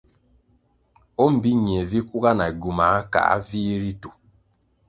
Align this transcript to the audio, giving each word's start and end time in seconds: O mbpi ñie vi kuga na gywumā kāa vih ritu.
O 1.23 1.25
mbpi 1.33 1.51
ñie 1.63 1.81
vi 1.89 1.99
kuga 2.09 2.31
na 2.39 2.45
gywumā 2.59 2.89
kāa 3.13 3.35
vih 3.47 3.73
ritu. 3.81 4.09